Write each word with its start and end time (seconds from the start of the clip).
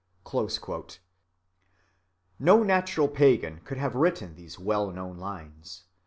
(40) 0.27 0.97
No 2.39 2.63
natural 2.63 3.07
pagan 3.07 3.59
could 3.63 3.77
have 3.77 3.93
written 3.93 4.33
these 4.33 4.55
well‐known 4.57 5.19
lines. 5.19 5.83